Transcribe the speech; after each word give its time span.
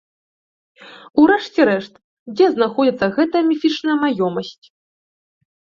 У 1.23 1.25
рэшце 1.33 1.61
рэшт, 1.71 1.93
дзе 2.35 2.45
знаходзіцца 2.57 3.05
гэтая 3.19 3.43
міфічная 3.53 3.97
маёмасць? 4.07 4.55